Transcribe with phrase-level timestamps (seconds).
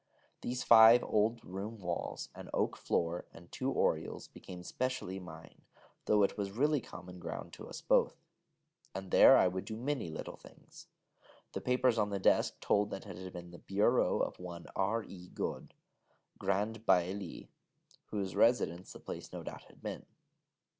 [0.41, 5.61] These five old room walls, and oak floor, and two oriels, became specially mine,
[6.05, 8.15] though it was really common ground to us both,
[8.95, 10.87] and there I would do many little things.
[11.53, 15.27] The papers on the desk told that it had been the bureau of one R.E.
[15.35, 15.69] Gaud,
[16.39, 17.49] 'Grand Bailli,'
[18.07, 20.07] whose residence the place no doubt had been.